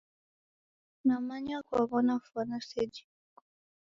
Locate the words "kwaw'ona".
1.67-2.15